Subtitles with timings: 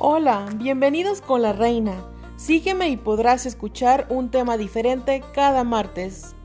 [0.00, 1.92] Hola, bienvenidos con la reina.
[2.36, 6.36] Sígueme y podrás escuchar un tema diferente cada martes.